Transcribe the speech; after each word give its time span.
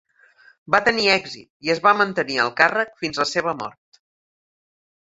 Va 0.75 0.79
tenir 0.87 1.05
èxit, 1.17 1.47
i 1.67 1.73
es 1.75 1.83
va 1.85 1.93
mantenir 2.01 2.41
al 2.47 2.53
càrrec 2.63 2.99
fins 3.05 3.25
la 3.25 3.31
seva 3.37 3.57
mort. 3.63 4.05